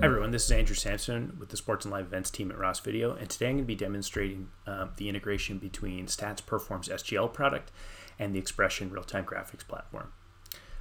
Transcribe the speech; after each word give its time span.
Hi 0.00 0.06
everyone, 0.06 0.30
this 0.30 0.46
is 0.46 0.50
Andrew 0.50 0.74
Sampson 0.74 1.36
with 1.38 1.50
the 1.50 1.58
Sports 1.58 1.84
and 1.84 1.92
Live 1.92 2.06
Events 2.06 2.30
team 2.30 2.50
at 2.50 2.56
Ross 2.56 2.80
Video, 2.80 3.14
and 3.16 3.28
today 3.28 3.48
I'm 3.48 3.56
going 3.56 3.64
to 3.64 3.66
be 3.66 3.74
demonstrating 3.74 4.48
uh, 4.66 4.86
the 4.96 5.10
integration 5.10 5.58
between 5.58 6.06
Stats 6.06 6.44
Perform's 6.44 6.88
SGL 6.88 7.34
product 7.34 7.70
and 8.18 8.34
the 8.34 8.40
XPression 8.40 8.90
real-time 8.90 9.26
graphics 9.26 9.68
platform. 9.68 10.10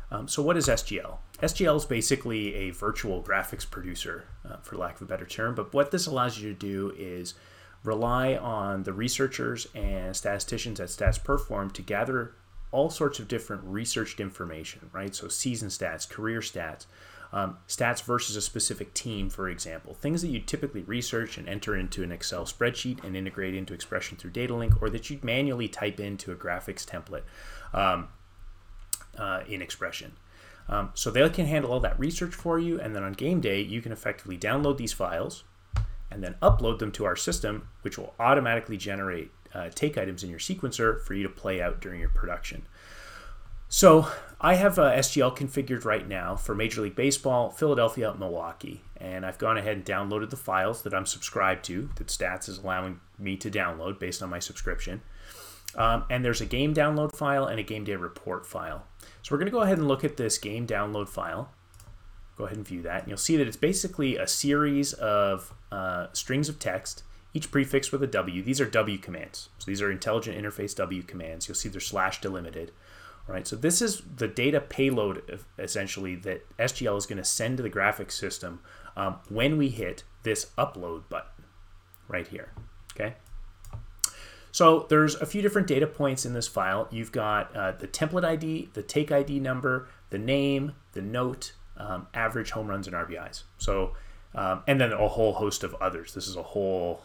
Um, 0.09 0.29
so 0.29 0.41
what 0.41 0.55
is 0.55 0.69
SGL? 0.69 1.17
SGL 1.41 1.75
is 1.75 1.83
basically 1.83 2.55
a 2.55 2.69
virtual 2.69 3.21
graphics 3.21 3.69
producer, 3.69 4.23
uh, 4.49 4.55
for 4.61 4.77
lack 4.77 4.95
of 4.95 5.01
a 5.01 5.05
better 5.05 5.25
term, 5.25 5.53
but 5.53 5.73
what 5.73 5.91
this 5.91 6.07
allows 6.07 6.39
you 6.39 6.53
to 6.53 6.57
do 6.57 6.93
is 6.97 7.33
rely 7.83 8.37
on 8.37 8.83
the 8.83 8.93
researchers 8.93 9.67
and 9.75 10.15
statisticians 10.15 10.79
at 10.79 10.87
Stats 10.87 11.21
Perform 11.21 11.71
to 11.71 11.81
gather 11.81 12.35
all 12.71 12.89
sorts 12.89 13.19
of 13.19 13.27
different 13.27 13.63
researched 13.65 14.21
information, 14.21 14.89
right? 14.93 15.13
So 15.13 15.27
season 15.27 15.69
stats, 15.69 16.07
career 16.07 16.39
stats, 16.39 16.85
um, 17.31 17.57
stats 17.67 18.01
versus 18.03 18.35
a 18.35 18.41
specific 18.41 18.93
team, 18.93 19.29
for 19.29 19.49
example, 19.49 19.93
things 19.93 20.21
that 20.21 20.29
you 20.29 20.39
typically 20.39 20.81
research 20.81 21.37
and 21.37 21.47
enter 21.47 21.75
into 21.75 22.03
an 22.03 22.11
Excel 22.11 22.45
spreadsheet 22.45 23.03
and 23.03 23.15
integrate 23.15 23.53
into 23.53 23.73
XPression 23.75 24.17
through 24.17 24.31
DataLink, 24.31 24.81
or 24.81 24.89
that 24.89 25.09
you'd 25.09 25.23
manually 25.23 25.67
type 25.67 25.99
into 25.99 26.31
a 26.31 26.35
graphics 26.35 26.85
template 26.85 27.23
um, 27.73 28.07
uh, 29.17 29.41
in 29.47 29.61
XPression. 29.61 30.11
Um, 30.67 30.91
so 30.93 31.09
they 31.09 31.27
can 31.29 31.45
handle 31.45 31.71
all 31.71 31.79
that 31.79 31.99
research 31.99 32.33
for 32.33 32.59
you, 32.59 32.79
and 32.79 32.95
then 32.95 33.03
on 33.03 33.13
game 33.13 33.41
day, 33.41 33.61
you 33.61 33.81
can 33.81 33.91
effectively 33.91 34.37
download 34.37 34.77
these 34.77 34.93
files 34.93 35.43
and 36.11 36.23
then 36.23 36.35
upload 36.41 36.79
them 36.79 36.91
to 36.93 37.05
our 37.05 37.15
system, 37.15 37.67
which 37.81 37.97
will 37.97 38.13
automatically 38.19 38.77
generate 38.77 39.31
uh, 39.53 39.69
take 39.73 39.97
items 39.97 40.23
in 40.23 40.29
your 40.29 40.39
sequencer 40.39 41.01
for 41.01 41.13
you 41.13 41.23
to 41.23 41.29
play 41.29 41.61
out 41.61 41.81
during 41.81 41.99
your 41.99 42.09
production. 42.09 42.63
So 43.71 44.07
I 44.41 44.55
have 44.55 44.79
uh, 44.79 44.91
SGL 44.93 45.37
configured 45.37 45.85
right 45.85 46.07
now 46.07 46.35
for 46.35 46.55
Major 46.55 46.81
League 46.81 46.95
Baseball, 46.95 47.51
Philadelphia, 47.51 48.15
Milwaukee, 48.17 48.81
and 48.97 49.23
I've 49.23 49.37
gone 49.37 49.57
ahead 49.57 49.77
and 49.77 49.85
downloaded 49.85 50.31
the 50.31 50.37
files 50.37 50.81
that 50.81 50.93
I'm 50.93 51.05
subscribed 51.05 51.65
to 51.65 51.87
that 51.95 52.07
Stats 52.07 52.49
is 52.49 52.57
allowing 52.57 52.99
me 53.19 53.37
to 53.37 53.51
download 53.51 53.99
based 53.99 54.23
on 54.23 54.31
my 54.31 54.39
subscription. 54.39 55.01
Um, 55.75 56.05
and 56.09 56.25
there's 56.25 56.41
a 56.41 56.47
game 56.47 56.73
download 56.73 57.15
file 57.15 57.45
and 57.45 57.59
a 57.59 57.63
game 57.63 57.83
day 57.83 57.95
report 57.95 58.47
file. 58.47 58.87
So 59.21 59.35
we're 59.35 59.37
going 59.37 59.51
to 59.51 59.51
go 59.51 59.61
ahead 59.61 59.77
and 59.77 59.87
look 59.87 60.03
at 60.03 60.17
this 60.17 60.39
game 60.39 60.65
download 60.65 61.07
file. 61.07 61.51
Go 62.37 62.45
ahead 62.45 62.57
and 62.57 62.67
view 62.67 62.81
that, 62.81 63.01
and 63.01 63.07
you'll 63.07 63.17
see 63.17 63.37
that 63.37 63.47
it's 63.47 63.55
basically 63.55 64.17
a 64.17 64.25
series 64.25 64.93
of 64.93 65.53
uh, 65.71 66.07
strings 66.13 66.49
of 66.49 66.57
text, 66.57 67.03
each 67.35 67.51
prefixed 67.51 67.91
with 67.91 68.01
a 68.01 68.07
W. 68.07 68.41
These 68.41 68.59
are 68.59 68.65
W 68.65 68.97
commands. 68.97 69.49
So 69.59 69.65
these 69.69 69.81
are 69.83 69.91
intelligent 69.91 70.43
interface 70.43 70.75
W 70.75 71.03
commands. 71.03 71.47
You'll 71.47 71.55
see 71.55 71.69
they're 71.69 71.79
slash 71.79 72.19
delimited 72.19 72.71
right? 73.27 73.47
So 73.47 73.55
this 73.55 73.81
is 73.81 74.01
the 74.15 74.27
data 74.27 74.59
payload 74.59 75.39
essentially 75.57 76.15
that 76.17 76.45
SGL 76.57 76.97
is 76.97 77.05
going 77.05 77.17
to 77.17 77.23
send 77.23 77.57
to 77.57 77.63
the 77.63 77.69
graphics 77.69 78.13
system 78.13 78.59
um, 78.97 79.19
when 79.29 79.57
we 79.57 79.69
hit 79.69 80.03
this 80.23 80.47
upload 80.57 81.07
button 81.09 81.45
right 82.07 82.27
here, 82.27 82.51
okay? 82.93 83.15
So 84.51 84.87
there's 84.89 85.15
a 85.15 85.25
few 85.25 85.41
different 85.41 85.67
data 85.67 85.87
points 85.87 86.25
in 86.25 86.33
this 86.33 86.47
file. 86.47 86.87
You've 86.91 87.11
got 87.11 87.55
uh, 87.55 87.73
the 87.73 87.87
template 87.87 88.25
ID, 88.25 88.71
the 88.73 88.83
take 88.83 89.11
ID 89.11 89.39
number, 89.39 89.87
the 90.09 90.17
name, 90.17 90.73
the 90.93 91.01
note, 91.01 91.53
um, 91.77 92.07
average 92.13 92.51
home 92.51 92.67
runs 92.67 92.87
and 92.87 92.95
RBIs. 92.95 93.43
So, 93.57 93.95
um, 94.35 94.63
and 94.67 94.81
then 94.81 94.91
a 94.91 95.07
whole 95.07 95.33
host 95.33 95.63
of 95.63 95.75
others. 95.75 96.13
This 96.13 96.27
is 96.27 96.35
a 96.35 96.43
whole 96.43 97.03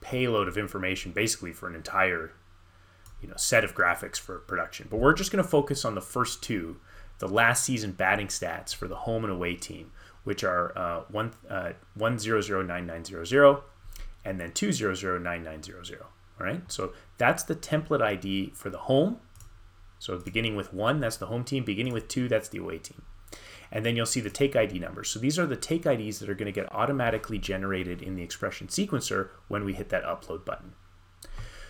payload 0.00 0.48
of 0.48 0.58
information 0.58 1.12
basically 1.12 1.52
for 1.52 1.68
an 1.68 1.74
entire 1.74 2.32
you 3.22 3.28
know 3.28 3.36
set 3.36 3.64
of 3.64 3.74
graphics 3.74 4.18
for 4.18 4.40
production. 4.40 4.88
But 4.90 4.98
we're 4.98 5.14
just 5.14 5.32
going 5.32 5.42
to 5.42 5.48
focus 5.48 5.84
on 5.84 5.94
the 5.94 6.02
first 6.02 6.42
two, 6.42 6.78
the 7.18 7.28
last 7.28 7.64
season 7.64 7.92
batting 7.92 8.26
stats 8.26 8.74
for 8.74 8.88
the 8.88 8.96
home 8.96 9.24
and 9.24 9.32
away 9.32 9.54
team, 9.54 9.92
which 10.24 10.44
are 10.44 10.76
uh, 10.76 11.02
one 11.08 11.32
uh, 11.48 11.72
one 11.94 12.18
zero 12.18 12.40
zero 12.40 12.62
nine 12.62 12.86
nine 12.86 13.04
zero 13.04 13.24
zero, 13.24 13.64
and 14.24 14.38
then 14.38 14.52
two 14.52 14.72
zero 14.72 14.94
zero 14.94 15.18
nine 15.18 15.42
nine 15.42 15.62
zero 15.62 15.82
zero. 15.82 16.06
All 16.40 16.46
right, 16.46 16.60
so 16.70 16.92
that's 17.18 17.44
the 17.44 17.54
template 17.54 18.02
ID 18.02 18.52
for 18.54 18.68
the 18.68 18.78
home. 18.78 19.20
So 19.98 20.18
beginning 20.18 20.56
with 20.56 20.74
one, 20.74 20.98
that's 20.98 21.16
the 21.16 21.26
home 21.26 21.44
team. 21.44 21.64
Beginning 21.64 21.92
with 21.92 22.08
two, 22.08 22.26
that's 22.26 22.48
the 22.48 22.58
away 22.58 22.78
team. 22.78 23.02
And 23.70 23.86
then 23.86 23.94
you'll 23.94 24.04
see 24.04 24.20
the 24.20 24.30
take 24.30 24.56
ID 24.56 24.80
numbers. 24.80 25.08
So 25.08 25.20
these 25.20 25.38
are 25.38 25.46
the 25.46 25.56
take 25.56 25.86
IDs 25.86 26.18
that 26.18 26.28
are 26.28 26.34
going 26.34 26.46
to 26.46 26.52
get 26.52 26.70
automatically 26.74 27.38
generated 27.38 28.02
in 28.02 28.16
the 28.16 28.26
XPression 28.26 28.66
sequencer 28.66 29.28
when 29.46 29.64
we 29.64 29.74
hit 29.74 29.90
that 29.90 30.02
upload 30.02 30.44
button. 30.44 30.74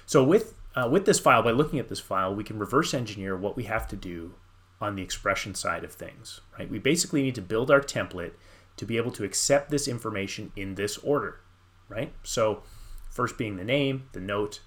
So 0.07 0.25
with 0.25 0.55
uh, 0.75 0.89
with 0.91 1.05
this 1.05 1.19
file, 1.19 1.43
by 1.43 1.51
looking 1.51 1.79
at 1.79 1.89
this 1.89 2.01
file, 2.01 2.35
we 2.35 2.45
can 2.45 2.59
reverse 2.59 2.95
engineer 2.95 3.37
what 3.37 3.57
we 3.57 3.65
have 3.65 3.87
to 3.89 3.97
do 3.97 4.35
on 4.81 4.97
the 4.97 5.05
XPression 5.05 5.57
side 5.57 5.85
of 5.85 5.93
things. 5.93 6.41
Right? 6.59 6.71
We 6.71 6.79
basically 6.79 7.23
need 7.23 7.35
to 7.37 7.43
build 7.43 7.71
our 7.71 7.81
template 7.81 8.33
to 8.77 8.87
be 8.87 8.97
able 8.97 9.13
to 9.13 9.25
accept 9.25 9.71
this 9.71 9.87
information 9.87 10.53
in 10.57 10.75
this 10.75 10.99
order. 10.99 11.41
Right? 11.89 12.13
So 12.23 12.63
first 13.11 13.37
being 13.37 13.57
the 13.57 13.65
name, 13.65 14.09
the 14.13 14.21
note, 14.21 14.61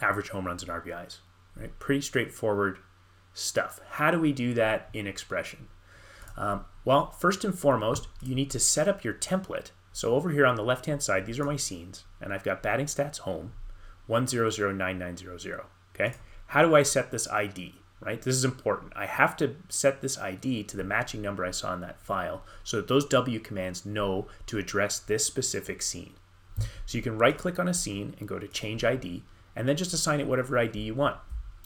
average 0.00 0.28
home 0.28 0.46
runs 0.46 0.62
and 0.62 0.70
RBIs. 0.70 1.18
Right? 1.56 1.76
Pretty 1.78 2.02
straightforward 2.02 2.78
stuff. 3.32 3.80
How 3.90 4.10
do 4.10 4.20
we 4.20 4.32
do 4.32 4.54
that 4.54 4.88
in 4.92 5.06
XPression? 5.06 5.66
Um, 6.36 6.66
well, 6.84 7.10
first 7.12 7.44
and 7.44 7.58
foremost, 7.58 8.08
you 8.22 8.34
need 8.34 8.50
to 8.50 8.60
set 8.60 8.88
up 8.88 9.02
your 9.02 9.14
template. 9.14 9.70
So 9.92 10.14
over 10.14 10.30
here 10.30 10.44
on 10.44 10.56
the 10.56 10.62
left-hand 10.62 11.02
side, 11.02 11.24
these 11.24 11.40
are 11.40 11.44
my 11.44 11.56
scenes, 11.56 12.04
and 12.20 12.32
I've 12.32 12.44
got 12.44 12.62
batting 12.62 12.86
stats 12.86 13.20
home. 13.20 13.52
1009900. 14.08 15.64
Okay. 15.94 16.14
How 16.48 16.62
do 16.62 16.74
I 16.74 16.82
set 16.82 17.10
this 17.10 17.28
ID? 17.28 17.74
Right. 18.00 18.20
This 18.20 18.36
is 18.36 18.44
important. 18.44 18.92
I 18.94 19.06
have 19.06 19.36
to 19.38 19.56
set 19.70 20.02
this 20.02 20.18
ID 20.18 20.64
to 20.64 20.76
the 20.76 20.84
matching 20.84 21.22
number 21.22 21.44
I 21.44 21.50
saw 21.50 21.72
in 21.72 21.80
that 21.80 22.00
file 22.00 22.44
so 22.62 22.76
that 22.76 22.88
those 22.88 23.06
W 23.06 23.40
commands 23.40 23.86
know 23.86 24.28
to 24.46 24.58
address 24.58 24.98
this 24.98 25.24
specific 25.24 25.80
scene. 25.80 26.12
So 26.84 26.98
you 26.98 27.02
can 27.02 27.18
right 27.18 27.36
click 27.36 27.58
on 27.58 27.68
a 27.68 27.74
scene 27.74 28.14
and 28.18 28.28
go 28.28 28.38
to 28.38 28.46
change 28.46 28.84
ID 28.84 29.22
and 29.56 29.66
then 29.66 29.76
just 29.76 29.94
assign 29.94 30.20
it 30.20 30.26
whatever 30.26 30.58
ID 30.58 30.78
you 30.78 30.94
want. 30.94 31.16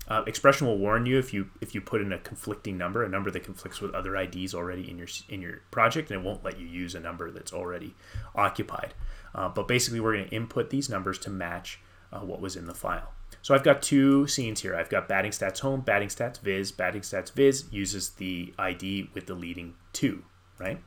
Uh, 0.09 0.25
XPression 0.25 0.63
will 0.63 0.79
warn 0.79 1.07
you 1.07 1.19
if 1.19 1.33
you 1.33 1.51
if 1.61 1.75
you 1.75 1.81
put 1.81 2.01
in 2.01 2.13
a 2.13 2.19
conflicting 2.19 2.77
number, 2.77 3.05
a 3.05 3.09
number 3.09 3.31
that 3.31 3.45
conflicts 3.45 3.81
with 3.81 3.95
other 3.95 4.17
IDs 4.17 4.55
already 4.55 4.91
in 4.91 4.99
your 4.99 5.07
in 5.29 5.41
your 5.41 5.61
project, 5.71 6.11
and 6.11 6.21
it 6.21 6.25
won't 6.25 6.45
let 6.45 6.59
you 6.59 6.67
use 6.67 6.95
a 6.95 7.01
number 7.01 7.31
that's 7.31 7.53
already 7.53 7.95
occupied. 8.35 8.95
Uh, 9.35 9.49
but 9.49 9.69
basically, 9.69 10.01
we're 10.01 10.15
going 10.15 10.29
to 10.29 10.35
input 10.35 10.71
these 10.71 10.89
numbers 10.89 11.19
to 11.19 11.31
match 11.31 11.79
uh, 12.13 12.21
what 12.21 12.41
was 12.41 12.57
in 12.57 12.67
the 12.67 12.75
file. 12.75 13.13
So 13.43 13.55
I've 13.55 13.63
got 13.63 13.83
two 13.83 14.27
scenes 14.27 14.61
here. 14.61 14.75
I've 14.75 14.91
got 14.91 15.09
batting 15.09 15.31
stats 15.31 15.61
home, 15.61 15.81
batting 15.81 16.09
stats 16.09 16.41
viz. 16.41 16.73
Batting 16.73 17.03
stats 17.03 17.33
viz 17.33 17.67
uses 17.71 18.11
the 18.11 18.53
ID 18.59 19.11
with 19.15 19.27
the 19.27 19.35
leading 19.35 19.75
two, 19.93 20.25
right? 20.59 20.83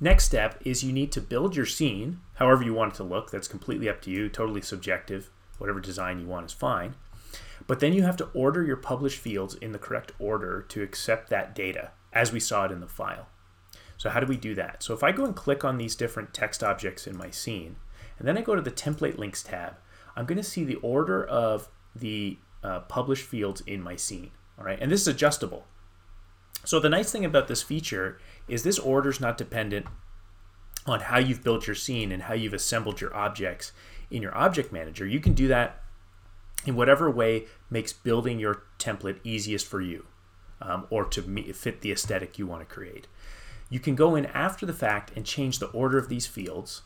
Next 0.00 0.24
step 0.24 0.60
is 0.64 0.82
you 0.82 0.92
need 0.92 1.12
to 1.12 1.20
build 1.20 1.54
your 1.54 1.66
scene 1.66 2.20
however 2.34 2.64
you 2.64 2.74
want 2.74 2.94
it 2.94 2.96
to 2.96 3.04
look. 3.04 3.30
That's 3.30 3.48
completely 3.48 3.88
up 3.88 4.00
to 4.02 4.10
you, 4.10 4.28
totally 4.28 4.62
subjective. 4.62 5.30
Whatever 5.58 5.80
design 5.80 6.18
you 6.18 6.26
want 6.26 6.46
is 6.46 6.52
fine. 6.52 6.94
But 7.66 7.80
then 7.80 7.92
you 7.92 8.02
have 8.02 8.16
to 8.16 8.28
order 8.32 8.64
your 8.64 8.78
published 8.78 9.18
fields 9.18 9.54
in 9.54 9.72
the 9.72 9.78
correct 9.78 10.12
order 10.18 10.62
to 10.68 10.82
accept 10.82 11.28
that 11.28 11.54
data 11.54 11.90
as 12.12 12.32
we 12.32 12.40
saw 12.40 12.64
it 12.64 12.72
in 12.72 12.80
the 12.80 12.88
file. 12.88 13.28
So 13.96 14.08
how 14.08 14.20
do 14.20 14.26
we 14.26 14.38
do 14.38 14.54
that? 14.54 14.82
So 14.82 14.94
if 14.94 15.04
I 15.04 15.12
go 15.12 15.26
and 15.26 15.36
click 15.36 15.64
on 15.64 15.76
these 15.76 15.94
different 15.94 16.32
text 16.32 16.64
objects 16.64 17.06
in 17.06 17.16
my 17.16 17.30
scene, 17.30 17.76
and 18.20 18.28
then 18.28 18.36
I 18.36 18.42
go 18.42 18.54
to 18.54 18.60
the 18.60 18.70
template 18.70 19.16
links 19.16 19.42
tab, 19.42 19.76
I'm 20.14 20.26
going 20.26 20.36
to 20.36 20.44
see 20.44 20.62
the 20.62 20.76
order 20.76 21.24
of 21.24 21.68
the 21.96 22.38
uh, 22.62 22.80
published 22.80 23.24
fields 23.24 23.62
in 23.62 23.82
my 23.82 23.96
scene. 23.96 24.30
All 24.58 24.64
right, 24.64 24.78
and 24.78 24.92
this 24.92 25.00
is 25.00 25.08
adjustable. 25.08 25.64
So 26.66 26.78
the 26.78 26.90
nice 26.90 27.10
thing 27.10 27.24
about 27.24 27.48
this 27.48 27.62
feature 27.62 28.20
is 28.46 28.62
this 28.62 28.78
order 28.78 29.08
is 29.08 29.20
not 29.20 29.38
dependent 29.38 29.86
on 30.86 31.00
how 31.00 31.18
you've 31.18 31.42
built 31.42 31.66
your 31.66 31.74
scene 31.74 32.12
and 32.12 32.24
how 32.24 32.34
you've 32.34 32.52
assembled 32.52 33.00
your 33.00 33.16
objects 33.16 33.72
in 34.10 34.20
your 34.20 34.36
object 34.36 34.70
manager. 34.70 35.06
You 35.06 35.20
can 35.20 35.32
do 35.32 35.48
that 35.48 35.82
in 36.66 36.76
whatever 36.76 37.10
way 37.10 37.46
makes 37.70 37.94
building 37.94 38.38
your 38.38 38.64
template 38.78 39.20
easiest 39.24 39.66
for 39.66 39.80
you 39.80 40.04
um, 40.60 40.86
or 40.90 41.06
to 41.06 41.22
fit 41.54 41.80
the 41.80 41.90
aesthetic 41.90 42.38
you 42.38 42.46
want 42.46 42.60
to 42.60 42.74
create. 42.74 43.06
You 43.70 43.80
can 43.80 43.94
go 43.94 44.14
in 44.14 44.26
after 44.26 44.66
the 44.66 44.74
fact 44.74 45.12
and 45.16 45.24
change 45.24 45.58
the 45.58 45.68
order 45.68 45.96
of 45.96 46.10
these 46.10 46.26
fields 46.26 46.82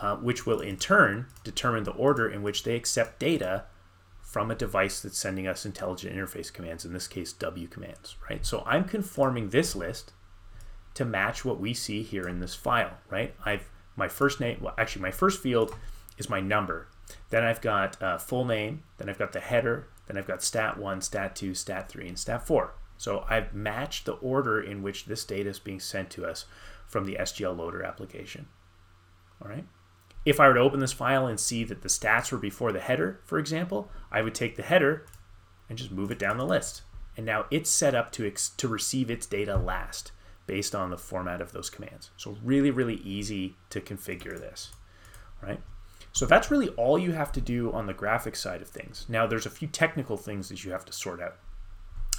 uh, 0.00 0.16
which 0.16 0.46
will 0.46 0.60
in 0.60 0.76
turn 0.76 1.26
determine 1.44 1.84
the 1.84 1.92
order 1.92 2.28
in 2.28 2.42
which 2.42 2.64
they 2.64 2.74
accept 2.74 3.18
data 3.18 3.64
from 4.20 4.50
a 4.50 4.54
device 4.54 5.00
that's 5.00 5.18
sending 5.18 5.46
us 5.46 5.64
intelligent 5.64 6.14
interface 6.14 6.52
commands, 6.52 6.84
in 6.84 6.92
this 6.92 7.06
case 7.06 7.32
W 7.34 7.68
commands, 7.68 8.16
right? 8.28 8.44
So 8.44 8.64
I'm 8.66 8.84
conforming 8.84 9.50
this 9.50 9.76
list 9.76 10.12
to 10.94 11.04
match 11.04 11.44
what 11.44 11.60
we 11.60 11.74
see 11.74 12.02
here 12.02 12.26
in 12.26 12.40
this 12.40 12.54
file, 12.54 12.98
right? 13.08 13.34
I've 13.44 13.70
my 13.96 14.08
first 14.08 14.40
name, 14.40 14.58
well 14.60 14.74
actually 14.76 15.02
my 15.02 15.12
first 15.12 15.40
field 15.40 15.74
is 16.18 16.28
my 16.28 16.40
number. 16.40 16.88
Then 17.30 17.44
I've 17.44 17.60
got 17.60 18.02
uh, 18.02 18.18
full 18.18 18.44
name, 18.44 18.82
then 18.98 19.08
I've 19.08 19.18
got 19.18 19.32
the 19.32 19.40
header, 19.40 19.86
then 20.06 20.16
I've 20.16 20.26
got 20.26 20.42
stat 20.42 20.78
1, 20.78 21.00
stat 21.02 21.36
2, 21.36 21.54
stat 21.54 21.88
3, 21.88 22.08
and 22.08 22.18
stat 22.18 22.46
4. 22.46 22.74
So 22.96 23.24
I've 23.28 23.54
matched 23.54 24.06
the 24.06 24.14
order 24.14 24.60
in 24.60 24.82
which 24.82 25.04
this 25.04 25.24
data 25.24 25.50
is 25.50 25.58
being 25.58 25.80
sent 25.80 26.10
to 26.10 26.26
us 26.26 26.46
from 26.86 27.04
the 27.04 27.16
SGL 27.20 27.56
loader 27.56 27.82
application. 27.82 28.46
All 29.42 29.48
right. 29.48 29.64
If 30.24 30.40
I 30.40 30.48
were 30.48 30.54
to 30.54 30.60
open 30.60 30.80
this 30.80 30.92
file 30.92 31.26
and 31.26 31.38
see 31.38 31.64
that 31.64 31.82
the 31.82 31.88
stats 31.88 32.32
were 32.32 32.38
before 32.38 32.72
the 32.72 32.80
header, 32.80 33.20
for 33.24 33.38
example, 33.38 33.90
I 34.10 34.22
would 34.22 34.34
take 34.34 34.56
the 34.56 34.62
header 34.62 35.06
and 35.68 35.76
just 35.76 35.90
move 35.90 36.10
it 36.10 36.18
down 36.18 36.38
the 36.38 36.46
list. 36.46 36.82
And 37.16 37.26
now 37.26 37.46
it's 37.50 37.70
set 37.70 37.94
up 37.94 38.10
to, 38.12 38.30
to 38.30 38.68
receive 38.68 39.10
its 39.10 39.26
data 39.26 39.56
last 39.56 40.12
based 40.46 40.74
on 40.74 40.90
the 40.90 40.98
format 40.98 41.40
of 41.40 41.52
those 41.52 41.70
commands. 41.70 42.10
So 42.16 42.36
really, 42.42 42.70
really 42.70 42.96
easy 42.96 43.56
to 43.70 43.80
configure 43.80 44.38
this, 44.38 44.72
right? 45.42 45.60
So 46.12 46.26
that's 46.26 46.50
really 46.50 46.68
all 46.70 46.98
you 46.98 47.12
have 47.12 47.32
to 47.32 47.40
do 47.40 47.72
on 47.72 47.86
the 47.86 47.94
graphics 47.94 48.36
side 48.36 48.62
of 48.62 48.68
things. 48.68 49.06
Now 49.08 49.26
there's 49.26 49.46
a 49.46 49.50
few 49.50 49.68
technical 49.68 50.16
things 50.16 50.48
that 50.48 50.64
you 50.64 50.72
have 50.72 50.84
to 50.84 50.92
sort 50.92 51.20
out. 51.20 51.36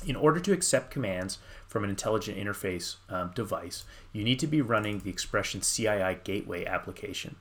In 0.06 0.16
order 0.16 0.40
to 0.42 0.52
accept 0.52 0.92
commands 0.92 1.40
from 1.68 1.84
an 1.84 1.90
intelligent 1.90 2.38
interface 2.38 2.98
um, 3.10 3.32
device, 3.34 3.86
you 4.12 4.24
need 4.24 4.40
to 4.40 4.48
be 4.48 4.62
running 4.62 5.00
the 5.00 5.14
XPression 5.14 5.62
CII 5.62 6.24
Gateway 6.24 6.66
application. 6.66 7.38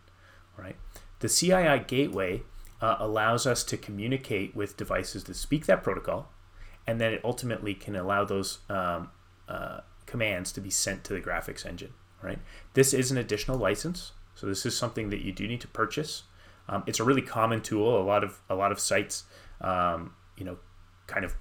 Right? 0.56 0.76
The 1.20 1.28
CII 1.28 1.86
Gateway 1.86 2.42
uh, 2.80 2.96
allows 2.98 3.46
us 3.46 3.64
to 3.64 3.76
communicate 3.76 4.54
with 4.54 4.76
devices 4.76 5.24
that 5.24 5.34
speak 5.34 5.66
that 5.66 5.82
protocol, 5.82 6.30
and 6.86 7.00
then 7.00 7.12
it 7.12 7.20
ultimately 7.24 7.74
can 7.74 7.96
allow 7.96 8.24
those 8.24 8.58
um, 8.68 9.10
uh, 9.48 9.80
commands 10.06 10.52
to 10.52 10.60
be 10.60 10.70
sent 10.70 11.04
to 11.04 11.14
the 11.14 11.20
graphics 11.20 11.66
engine. 11.66 11.92
Right? 12.22 12.38
This 12.74 12.94
is 12.94 13.10
an 13.10 13.18
additional 13.18 13.58
license, 13.58 14.12
so 14.34 14.46
this 14.46 14.64
is 14.64 14.76
something 14.76 15.10
that 15.10 15.22
you 15.22 15.32
do 15.32 15.46
need 15.46 15.60
to 15.60 15.68
purchase. 15.68 16.24
Um, 16.68 16.82
it's 16.86 17.00
a 17.00 17.04
really 17.04 17.22
common 17.22 17.60
tool. 17.60 18.00
A 18.00 18.02
lot 18.02 18.24
of 18.24 18.40
a 18.48 18.54
lot 18.54 18.72
of 18.72 18.80
sites, 18.80 19.24
um, 19.60 20.14
you 20.36 20.44
know, 20.44 20.56
kind 21.06 21.24
of 21.24 21.34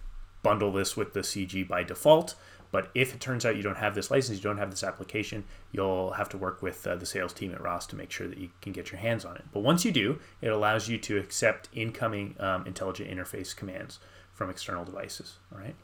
bundle 0.44 0.72
this 0.72 0.96
with 0.96 1.14
the 1.14 1.22
CG 1.22 1.68
by 1.68 1.84
default. 1.84 2.36
But 2.72 2.90
if 2.96 3.14
it 3.14 3.22
turns 3.22 3.46
out 3.46 3.56
you 3.56 3.62
don't 3.62 3.78
have 3.78 3.94
this 3.94 4.10
license, 4.10 4.40
you 4.40 4.44
don't 4.44 4.58
have 4.58 4.72
this 4.72 4.84
application, 4.84 5.44
you'll 5.72 6.14
have 6.14 6.28
to 6.30 6.40
work 6.40 6.64
with 6.64 6.86
uh, 6.88 6.96
the 6.96 7.06
sales 7.06 7.32
team 7.32 7.52
at 7.54 7.62
Ross 7.62 7.86
to 7.88 7.96
make 7.96 8.10
sure 8.10 8.28
that 8.28 8.40
you 8.40 8.50
can 8.62 8.74
get 8.74 8.92
your 8.92 9.00
hands 9.00 9.26
on 9.26 9.36
it. 9.36 9.44
But 9.54 9.60
once 9.60 9.86
you 9.86 9.92
do, 9.92 10.20
it 10.42 10.48
allows 10.48 10.90
you 10.90 10.98
to 10.98 11.20
accept 11.20 11.70
incoming 11.72 12.36
um, 12.40 12.66
intelligent 12.66 13.12
interface 13.12 13.56
commands 13.56 14.00
from 14.34 14.50
external 14.50 14.84
devices. 14.84 15.38
All 15.54 15.60
right. 15.60 15.76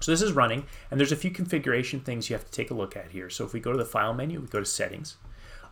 So 0.00 0.12
this 0.12 0.22
is 0.22 0.32
running, 0.32 0.66
and 0.90 1.00
there's 1.00 1.12
a 1.12 1.16
few 1.16 1.30
configuration 1.30 1.98
things 1.98 2.30
you 2.30 2.36
have 2.36 2.44
to 2.44 2.50
take 2.52 2.70
a 2.70 2.74
look 2.74 2.96
at 2.96 3.10
here. 3.10 3.28
So 3.28 3.44
if 3.44 3.52
we 3.52 3.58
go 3.58 3.72
to 3.72 3.78
the 3.78 3.84
File 3.84 4.14
menu, 4.14 4.40
we 4.40 4.46
go 4.46 4.60
to 4.60 4.64
Settings. 4.64 5.16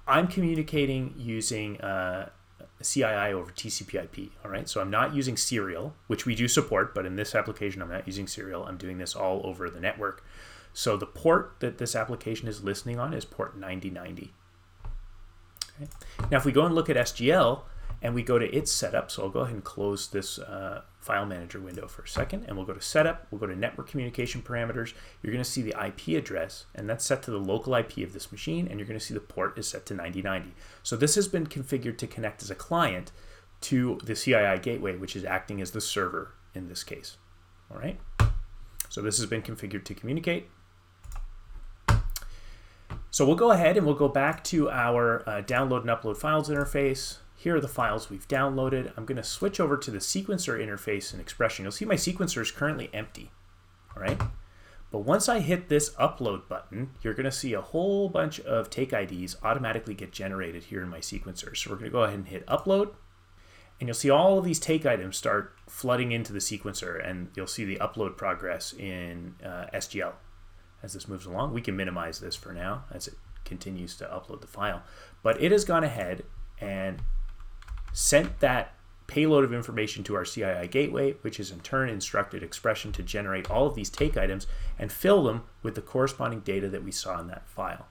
I'm 0.08 0.26
communicating 0.26 1.14
using 1.16 1.80
uh, 1.80 2.30
CII 2.82 3.32
over 3.32 3.50
TCP/IP. 3.50 4.32
All 4.44 4.50
right, 4.50 4.68
so 4.68 4.80
I'm 4.80 4.90
not 4.90 5.14
using 5.14 5.36
serial, 5.36 5.94
which 6.06 6.26
we 6.26 6.34
do 6.34 6.48
support, 6.48 6.94
but 6.94 7.06
in 7.06 7.16
this 7.16 7.34
application, 7.34 7.82
I'm 7.82 7.90
not 7.90 8.06
using 8.06 8.26
serial. 8.26 8.64
I'm 8.64 8.76
doing 8.76 8.98
this 8.98 9.14
all 9.14 9.40
over 9.44 9.70
the 9.70 9.80
network. 9.80 10.24
So 10.72 10.96
the 10.96 11.06
port 11.06 11.56
that 11.60 11.78
this 11.78 11.94
application 11.94 12.48
is 12.48 12.64
listening 12.64 12.98
on 12.98 13.12
is 13.12 13.24
port 13.24 13.56
9090. 13.56 14.32
Okay. 15.80 15.90
Now, 16.30 16.38
if 16.38 16.44
we 16.44 16.52
go 16.52 16.64
and 16.64 16.74
look 16.74 16.90
at 16.90 16.96
SGL, 16.96 17.62
and 18.02 18.14
we 18.14 18.22
go 18.22 18.38
to 18.38 18.54
its 18.54 18.70
setup. 18.70 19.10
So 19.10 19.22
I'll 19.22 19.30
go 19.30 19.40
ahead 19.40 19.54
and 19.54 19.64
close 19.64 20.08
this 20.08 20.38
uh, 20.38 20.82
file 20.98 21.24
manager 21.24 21.60
window 21.60 21.86
for 21.86 22.02
a 22.02 22.08
second 22.08 22.44
and 22.46 22.56
we'll 22.56 22.66
go 22.66 22.74
to 22.74 22.80
setup, 22.80 23.26
we'll 23.30 23.38
go 23.38 23.46
to 23.46 23.56
network 23.56 23.88
communication 23.88 24.42
parameters. 24.42 24.92
You're 25.22 25.32
going 25.32 25.44
to 25.44 25.50
see 25.50 25.62
the 25.62 25.74
IP 25.86 26.18
address 26.18 26.66
and 26.74 26.88
that's 26.90 27.04
set 27.04 27.22
to 27.24 27.30
the 27.30 27.38
local 27.38 27.74
IP 27.74 27.98
of 27.98 28.12
this 28.12 28.32
machine 28.32 28.66
and 28.66 28.78
you're 28.78 28.88
going 28.88 28.98
to 28.98 29.04
see 29.04 29.14
the 29.14 29.20
port 29.20 29.56
is 29.56 29.68
set 29.68 29.86
to 29.86 29.94
9090. 29.94 30.52
So 30.82 30.96
this 30.96 31.14
has 31.14 31.28
been 31.28 31.46
configured 31.46 31.96
to 31.98 32.06
connect 32.06 32.42
as 32.42 32.50
a 32.50 32.56
client 32.56 33.12
to 33.62 33.98
the 34.02 34.14
CII 34.14 34.60
gateway, 34.60 34.96
which 34.96 35.14
is 35.14 35.24
acting 35.24 35.60
as 35.60 35.70
the 35.70 35.80
server 35.80 36.34
in 36.54 36.68
this 36.68 36.82
case. 36.82 37.16
All 37.70 37.78
right. 37.78 38.00
So 38.88 39.00
this 39.00 39.16
has 39.18 39.26
been 39.26 39.42
configured 39.42 39.84
to 39.84 39.94
communicate. 39.94 40.48
So 43.10 43.26
we'll 43.26 43.36
go 43.36 43.52
ahead 43.52 43.76
and 43.76 43.86
we'll 43.86 43.94
go 43.94 44.08
back 44.08 44.42
to 44.44 44.70
our 44.70 45.22
uh, 45.28 45.42
download 45.42 45.82
and 45.82 45.90
upload 45.90 46.16
files 46.16 46.48
interface. 46.48 47.18
Here 47.42 47.56
are 47.56 47.60
the 47.60 47.66
files 47.66 48.08
we've 48.08 48.28
downloaded. 48.28 48.92
I'm 48.96 49.04
going 49.04 49.16
to 49.16 49.24
switch 49.24 49.58
over 49.58 49.76
to 49.76 49.90
the 49.90 49.98
sequencer 49.98 50.64
interface 50.64 51.12
and 51.12 51.26
XPression. 51.26 51.62
You'll 51.64 51.72
see 51.72 51.84
my 51.84 51.96
sequencer 51.96 52.40
is 52.40 52.52
currently 52.52 52.88
empty, 52.94 53.32
all 53.96 54.00
right? 54.00 54.20
But 54.92 55.00
once 55.00 55.28
I 55.28 55.40
hit 55.40 55.68
this 55.68 55.90
upload 55.94 56.46
button, 56.46 56.90
you're 57.02 57.14
going 57.14 57.24
to 57.24 57.32
see 57.32 57.52
a 57.52 57.60
whole 57.60 58.08
bunch 58.08 58.38
of 58.38 58.70
take 58.70 58.92
IDs 58.92 59.38
automatically 59.42 59.92
get 59.92 60.12
generated 60.12 60.62
here 60.62 60.84
in 60.84 60.88
my 60.88 61.00
sequencer. 61.00 61.56
So 61.56 61.70
we're 61.70 61.78
going 61.78 61.90
to 61.90 61.90
go 61.90 62.04
ahead 62.04 62.18
and 62.18 62.28
hit 62.28 62.46
upload, 62.46 62.94
and 63.80 63.88
you'll 63.88 63.94
see 63.94 64.10
all 64.10 64.38
of 64.38 64.44
these 64.44 64.60
take 64.60 64.86
items 64.86 65.16
start 65.16 65.56
flooding 65.66 66.12
into 66.12 66.32
the 66.32 66.38
sequencer, 66.38 67.04
and 67.04 67.30
you'll 67.34 67.48
see 67.48 67.64
the 67.64 67.78
upload 67.78 68.16
progress 68.16 68.72
in 68.72 69.34
uh, 69.44 69.66
SGL 69.74 70.12
as 70.80 70.92
this 70.92 71.08
moves 71.08 71.26
along. 71.26 71.52
We 71.52 71.60
can 71.60 71.76
minimize 71.76 72.20
this 72.20 72.36
for 72.36 72.52
now 72.52 72.84
as 72.92 73.08
it 73.08 73.14
continues 73.44 73.96
to 73.96 74.04
upload 74.04 74.42
the 74.42 74.46
file. 74.46 74.84
But 75.24 75.42
it 75.42 75.50
has 75.50 75.64
gone 75.64 75.82
ahead 75.82 76.22
and 76.60 77.02
sent 77.92 78.40
that 78.40 78.74
payload 79.06 79.44
of 79.44 79.52
information 79.52 80.02
to 80.04 80.14
our 80.14 80.24
CII 80.24 80.70
gateway, 80.70 81.12
which 81.20 81.38
is 81.38 81.50
in 81.50 81.60
turn 81.60 81.90
instructed 81.90 82.42
XPression 82.42 82.92
to 82.94 83.02
generate 83.02 83.50
all 83.50 83.66
of 83.66 83.74
these 83.74 83.90
take 83.90 84.16
items 84.16 84.46
and 84.78 84.90
fill 84.90 85.24
them 85.24 85.42
with 85.62 85.74
the 85.74 85.82
corresponding 85.82 86.40
data 86.40 86.68
that 86.68 86.82
we 86.82 86.90
saw 86.90 87.20
in 87.20 87.26
that 87.26 87.46
file. 87.46 87.86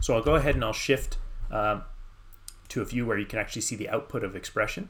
So 0.00 0.14
I'll 0.14 0.22
go 0.22 0.34
ahead 0.34 0.54
and 0.54 0.64
I'll 0.64 0.72
shift 0.72 1.18
um, 1.50 1.84
to 2.68 2.82
a 2.82 2.84
view 2.84 3.06
where 3.06 3.18
you 3.18 3.26
can 3.26 3.38
actually 3.38 3.62
see 3.62 3.76
the 3.76 3.88
output 3.88 4.24
of 4.24 4.32
XPression. 4.32 4.88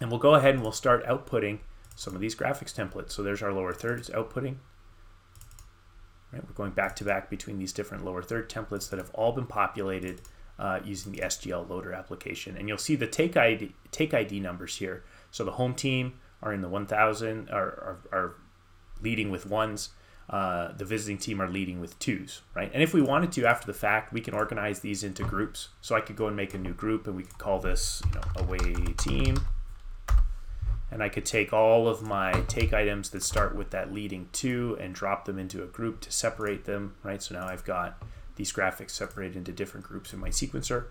And 0.00 0.10
we'll 0.10 0.20
go 0.20 0.34
ahead 0.34 0.54
and 0.54 0.62
we'll 0.62 0.72
start 0.72 1.06
outputting 1.06 1.60
some 1.94 2.14
of 2.14 2.20
these 2.20 2.34
graphics 2.34 2.74
templates. 2.74 3.12
So 3.12 3.22
there's 3.22 3.42
our 3.42 3.52
lower 3.52 3.72
third, 3.72 3.98
it's 3.98 4.10
outputting. 4.10 4.56
Right, 6.32 6.44
we're 6.46 6.54
going 6.54 6.72
back 6.72 6.96
to 6.96 7.04
back 7.04 7.30
between 7.30 7.58
these 7.58 7.72
different 7.72 8.04
lower 8.04 8.22
third 8.22 8.50
templates 8.50 8.90
that 8.90 8.98
have 8.98 9.10
all 9.14 9.32
been 9.32 9.46
populated 9.46 10.20
uh, 10.58 10.80
using 10.84 11.12
the 11.12 11.18
SGL 11.18 11.68
loader 11.68 11.92
application. 11.92 12.56
And 12.56 12.68
you'll 12.68 12.78
see 12.78 12.96
the 12.96 13.06
take 13.06 13.36
ID, 13.36 13.74
take 13.90 14.14
ID 14.14 14.40
numbers 14.40 14.76
here. 14.76 15.04
So 15.30 15.44
the 15.44 15.52
home 15.52 15.74
team 15.74 16.14
are 16.42 16.52
in 16.52 16.62
the 16.62 16.68
1000, 16.68 17.50
are, 17.50 17.56
are, 17.56 17.98
are 18.12 18.34
leading 19.02 19.30
with 19.30 19.46
ones. 19.46 19.90
Uh, 20.28 20.72
the 20.72 20.84
visiting 20.84 21.18
team 21.18 21.40
are 21.40 21.48
leading 21.48 21.80
with 21.80 21.96
twos, 22.00 22.42
right? 22.52 22.70
And 22.74 22.82
if 22.82 22.92
we 22.92 23.00
wanted 23.00 23.30
to, 23.32 23.46
after 23.46 23.66
the 23.66 23.78
fact, 23.78 24.12
we 24.12 24.20
can 24.20 24.34
organize 24.34 24.80
these 24.80 25.04
into 25.04 25.22
groups. 25.22 25.68
So 25.80 25.94
I 25.94 26.00
could 26.00 26.16
go 26.16 26.26
and 26.26 26.34
make 26.34 26.52
a 26.52 26.58
new 26.58 26.74
group, 26.74 27.06
and 27.06 27.14
we 27.14 27.22
could 27.22 27.38
call 27.38 27.60
this, 27.60 28.02
you 28.06 28.20
know, 28.20 28.44
away 28.44 28.92
team. 28.98 29.36
And 30.90 31.00
I 31.00 31.08
could 31.08 31.24
take 31.24 31.52
all 31.52 31.86
of 31.86 32.02
my 32.02 32.32
take 32.48 32.72
items 32.72 33.10
that 33.10 33.22
start 33.22 33.54
with 33.54 33.70
that 33.70 33.92
leading 33.92 34.28
two 34.32 34.76
and 34.80 34.94
drop 34.94 35.26
them 35.26 35.38
into 35.38 35.62
a 35.62 35.66
group 35.66 36.00
to 36.00 36.10
separate 36.10 36.64
them, 36.64 36.96
right? 37.04 37.22
So 37.22 37.36
now 37.36 37.46
I've 37.46 37.64
got 37.64 38.02
these 38.36 38.52
graphics 38.52 38.90
separated 38.90 39.36
into 39.36 39.52
different 39.52 39.86
groups 39.86 40.12
in 40.12 40.18
my 40.18 40.28
sequencer. 40.28 40.86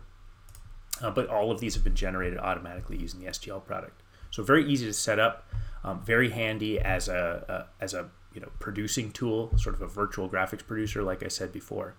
Uh, 1.02 1.12
but 1.12 1.28
all 1.28 1.52
of 1.52 1.60
these 1.60 1.74
have 1.76 1.84
been 1.84 1.96
generated 1.96 2.40
automatically 2.40 2.98
using 2.98 3.20
the 3.20 3.28
SGL 3.28 3.66
product. 3.66 4.02
So 4.32 4.44
very 4.44 4.66
easy 4.66 4.86
to 4.86 4.94
set 4.94 5.20
up, 5.20 5.50
um, 5.84 6.02
very 6.04 6.30
handy 6.30 6.80
as 6.80 7.08
a, 7.08 7.68
a, 7.80 7.84
as 7.84 7.94
a 7.94 8.10
you 8.34 8.42
know 8.42 8.50
producing 8.60 9.12
tool, 9.12 9.58
sort 9.58 9.76
of 9.76 9.82
a 9.82 9.88
virtual 9.88 10.30
graphics 10.30 10.66
producer, 10.66 11.04
like 11.04 11.24
I 11.24 11.30
said 11.30 11.52
before. 11.52 11.96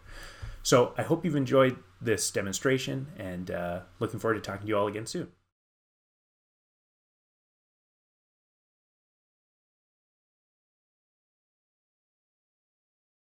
So 0.62 0.92
I 0.98 1.02
hope 1.02 1.24
you've 1.24 1.36
enjoyed 1.36 1.76
this 2.00 2.30
demonstration, 2.30 3.06
and 3.16 3.50
uh, 3.50 3.80
looking 4.00 4.18
forward 4.20 4.34
to 4.34 4.40
talking 4.40 4.62
to 4.62 4.68
you 4.68 4.76
all 4.76 4.86
again 4.86 5.06
soon. 5.06 5.28